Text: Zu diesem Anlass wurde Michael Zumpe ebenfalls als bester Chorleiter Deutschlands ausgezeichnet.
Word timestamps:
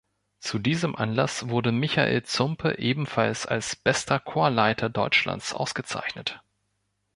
Zu 0.39 0.57
diesem 0.57 0.95
Anlass 0.95 1.47
wurde 1.49 1.71
Michael 1.71 2.23
Zumpe 2.23 2.79
ebenfalls 2.79 3.45
als 3.45 3.75
bester 3.75 4.19
Chorleiter 4.19 4.89
Deutschlands 4.89 5.53
ausgezeichnet. 5.53 6.41